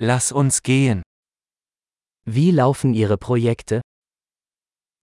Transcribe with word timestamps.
Lass 0.00 0.30
uns 0.30 0.62
gehen. 0.62 1.02
Wie 2.24 2.52
laufen 2.52 2.94
Ihre 2.94 3.18
Projekte? 3.18 3.80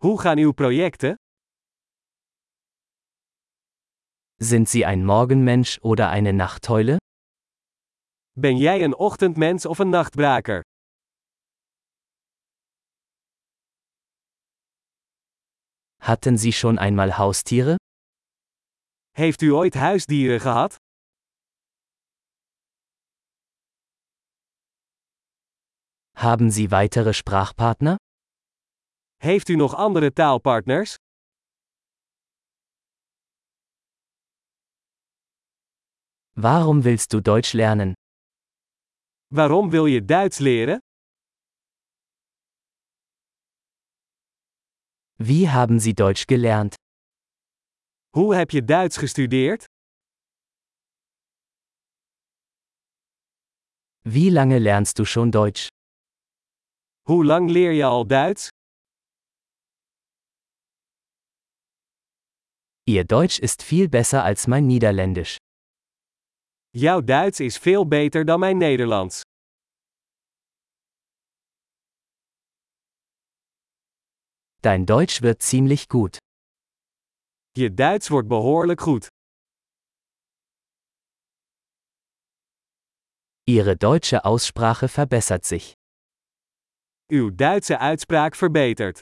Hoe 0.02 0.18
gaan 0.18 0.40
uw 0.40 0.54
projecten? 0.54 1.18
Sind 4.40 4.70
Sie 4.70 4.86
ein 4.86 5.04
Morgenmensch 5.04 5.80
oder 5.82 6.10
eine 6.10 6.32
Nachteule? 6.32 6.98
Ben 8.38 8.58
jij 8.58 8.84
een 8.84 8.96
ochtendmens 8.96 9.66
of 9.66 9.80
een 9.80 9.90
nachtbraker? 9.90 10.62
Hatten 16.00 16.38
Sie 16.38 16.54
schon 16.54 16.78
einmal 16.78 17.18
Haustiere? 17.18 17.76
Heeft 19.12 19.42
u 19.42 19.52
ooit 19.52 19.74
huisdieren 19.74 20.40
gehad? 20.40 20.76
Haben 26.18 26.50
Sie 26.50 26.72
weitere 26.72 27.14
Sprachpartner? 27.14 27.98
Heeft 29.18 29.50
u 29.50 29.56
nog 29.56 29.76
andere 29.76 30.14
taalpartners? 30.14 30.96
Warum 36.34 36.84
willst 36.84 37.12
du 37.14 37.22
Deutsch 37.22 37.54
lernen? 37.54 37.94
Waarom 39.28 39.70
wil 39.70 39.86
je 39.86 40.06
Duits 40.06 40.40
leren? 40.40 40.80
Wie 45.18 45.50
haben 45.50 45.80
Sie 45.80 45.94
Deutsch 45.94 46.26
gelernt? 46.28 46.76
Hoe 48.10 48.36
heb 48.36 48.52
je 48.52 48.64
Duits 48.64 48.98
gestudeerd? 48.98 49.66
Wie 54.02 54.30
lange 54.32 54.60
lernst 54.60 54.98
du 55.00 55.06
schon 55.06 55.32
Deutsch? 55.32 55.75
Hoe 57.08 57.24
lang 57.26 57.50
leer 57.50 57.72
je 57.72 57.84
al 57.84 58.08
Duits? 58.08 58.50
Ihr 62.88 63.04
Deutsch 63.06 63.40
ist 63.40 63.62
viel 63.64 63.88
besser 63.90 64.24
als 64.24 64.48
mein 64.48 64.66
Niederländisch. 64.66 65.38
Jouw 66.72 67.02
Duits 67.02 67.40
is 67.40 67.58
veel 67.58 67.86
beter 67.86 68.26
dan 68.26 68.40
mijn 68.40 68.58
Nederlands. 68.58 69.22
Dein 74.62 74.86
Deutsch 74.86 75.22
wird 75.22 75.44
ziemlich 75.44 75.88
gut. 75.88 76.18
Je 77.52 77.74
Duits 77.74 78.10
wordt 78.10 78.28
behoorlijk 78.28 78.82
goed. 78.82 79.08
Ihre 83.44 83.76
deutsche 83.76 84.24
Aussprache 84.24 84.88
verbessert 84.88 85.46
sich. 85.46 85.76
Uw 87.12 87.30
Duitse 87.30 87.78
uitspraak 87.80 88.36
verbetert. 88.36 89.00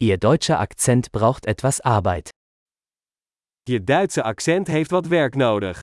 Ihr 0.00 0.18
deutscher 0.18 0.58
Akzent 0.58 1.12
braucht 1.12 1.46
etwas 1.46 1.80
Arbeit. 1.80 2.30
Je 3.68 3.84
Duitse 3.84 4.24
accent 4.24 4.66
heeft 4.66 4.90
wat 4.90 5.06
werk 5.06 5.34
nodig. 5.34 5.80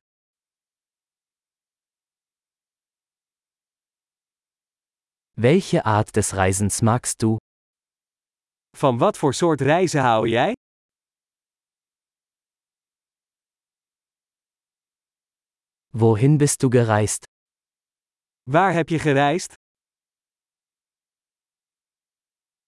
Welche 5.37 5.85
Art 5.85 6.13
des 6.15 6.33
Reisens 6.33 6.81
magst 6.81 7.19
du? 7.19 7.37
Van 8.77 8.97
wat 8.97 9.17
voor 9.17 9.33
soort 9.33 9.61
reizen 9.61 10.01
hou 10.01 10.27
jij? 10.27 10.53
Wohin 15.93 16.37
bist 16.37 16.61
du 16.61 16.69
gereist? 16.69 17.25
Waar 18.43 18.73
heb 18.73 18.89
je 18.89 18.99
gereisd? 18.99 19.53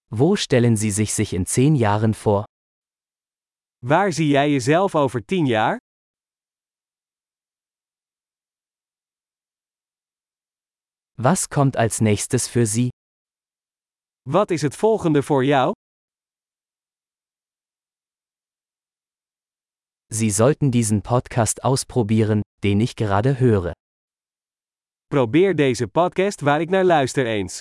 Wo 0.10 0.36
stellen 0.36 0.76
Sie 0.78 0.92
sich 0.92 1.14
sich 1.14 1.34
in 1.34 1.46
zehn 1.46 1.76
Jahren 1.76 2.14
vor? 2.14 2.44
Waar 3.80 4.12
zie 4.12 4.28
jij 4.28 4.50
jezelf 4.50 4.96
over 4.96 5.26
tien 5.26 5.46
jaar? 5.46 5.78
Was 11.18 11.48
kommt 11.48 11.78
als 11.78 12.00
nächstes 12.00 12.48
für 12.48 12.66
Sie? 12.66 12.90
Wat 14.22 14.52
is 14.52 14.62
het 14.62 14.76
volgende 14.76 15.24
voor 15.24 15.46
jou? 15.46 15.72
Sie 20.10 20.32
sollten 20.32 20.72
diesen 20.72 21.02
Podcast 21.02 21.64
ausprobieren, 21.64 22.42
den 22.64 22.80
ich 22.80 22.96
gerade 22.96 23.34
höre. 23.40 23.72
Probeer 25.08 25.56
deze 25.56 25.88
podcast 25.88 26.42
waar 26.42 26.62
ik 26.62 26.70
naar 26.70 26.84
luister 26.84 27.26
eens. 27.26 27.60